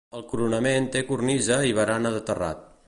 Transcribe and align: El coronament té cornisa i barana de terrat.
El 0.19 0.23
coronament 0.29 0.87
té 0.95 1.03
cornisa 1.11 1.61
i 1.73 1.77
barana 1.81 2.15
de 2.19 2.25
terrat. 2.31 2.69